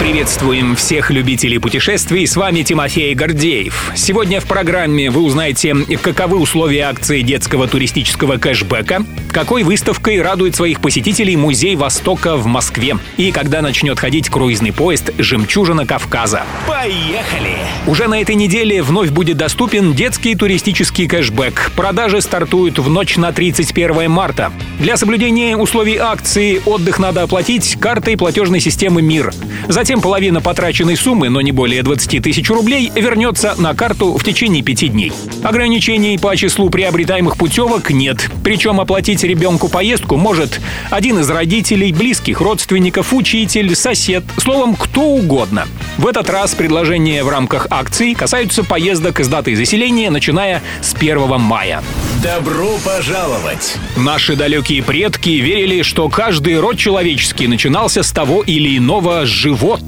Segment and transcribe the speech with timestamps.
[0.00, 3.92] Приветствуем всех любителей путешествий, с вами Тимофей Гордеев.
[3.94, 10.80] Сегодня в программе вы узнаете, каковы условия акции детского туристического кэшбэка, какой выставкой радует своих
[10.80, 16.44] посетителей Музей Востока в Москве и когда начнет ходить круизный поезд «Жемчужина Кавказа».
[16.66, 17.58] Поехали!
[17.86, 21.72] Уже на этой неделе вновь будет доступен детский туристический кэшбэк.
[21.76, 24.50] Продажи стартуют в ночь на 31 марта.
[24.78, 29.30] Для соблюдения условий акции отдых надо оплатить картой платежной системы «Мир».
[29.68, 34.62] Затем половина потраченной суммы, но не более 20 тысяч рублей, вернется на карту в течение
[34.62, 35.12] пяти дней.
[35.42, 38.30] Ограничений по числу приобретаемых путевок нет.
[38.44, 45.66] Причем оплатить ребенку поездку может один из родителей, близких родственников, учитель, сосед, словом, кто угодно.
[45.98, 51.40] В этот раз предложения в рамках акции касаются поездок с датой заселения, начиная с 1
[51.40, 51.82] мая.
[52.22, 53.76] Добро пожаловать!
[53.96, 59.79] Наши далекие предки верили, что каждый род человеческий начинался с того или иного животного.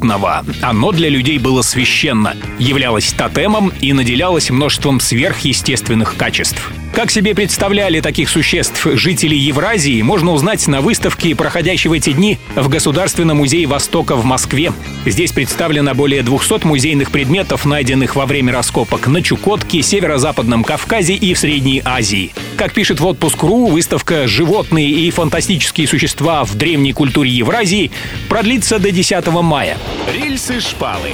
[0.63, 6.71] Оно для людей было священно, являлось тотемом и наделялось множеством сверхъестественных качеств.
[6.93, 12.39] Как себе представляли таких существ жители Евразии, можно узнать на выставке, проходящей в эти дни
[12.55, 14.73] в Государственном музее Востока в Москве.
[15.07, 21.33] Здесь представлено более 200 музейных предметов, найденных во время раскопок на Чукотке, Северо-Западном Кавказе и
[21.33, 22.31] в Средней Азии.
[22.59, 27.91] Как пишет в отпуск.ру, выставка «Животные и фантастические существа в древней культуре Евразии»
[28.29, 29.79] продлится до 10 мая.
[30.13, 31.13] Рельсы-шпалы.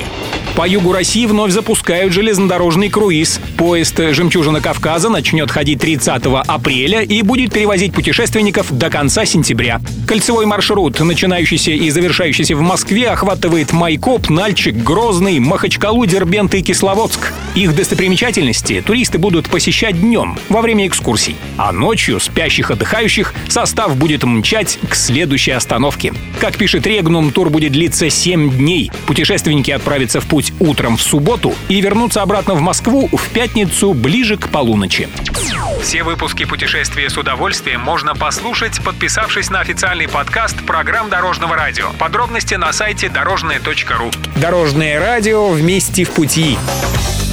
[0.59, 3.41] По югу России вновь запускают железнодорожный круиз.
[3.57, 9.81] Поезд «Жемчужина Кавказа» начнет ходить 30 апреля и будет перевозить путешественников до конца сентября.
[10.09, 17.33] Кольцевой маршрут, начинающийся и завершающийся в Москве, охватывает Майкоп, Нальчик, Грозный, Махачкалу, Дербент и Кисловодск.
[17.59, 21.35] Их достопримечательности туристы будут посещать днем, во время экскурсий.
[21.57, 26.15] А ночью спящих отдыхающих состав будет мчать к следующей остановке.
[26.39, 28.93] Как пишет Регнум, тур будет длиться 7 дней.
[29.09, 34.37] Путешественники отправятся в путь утром в субботу и вернуться обратно в Москву в пятницу ближе
[34.37, 35.09] к полуночи.
[35.83, 41.91] Все выпуски «Путешествия с удовольствием» можно послушать, подписавшись на официальный подкаст программ Дорожного радио.
[41.99, 44.11] Подробности на сайте дорожное.ру.
[44.37, 46.57] Дорожное радио вместе в пути.